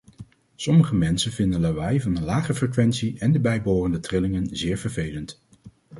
Sommige 0.57 0.95
mensen 0.95 1.31
vinden 1.31 1.61
lawaai 1.61 2.01
van 2.01 2.15
een 2.17 2.23
lage 2.23 2.53
frequentie 2.53 3.19
en 3.19 3.31
de 3.31 3.39
bijbehorende 3.39 3.99
trillingen 3.99 4.55
zeer 4.57 4.77
vervelend. 4.77 5.41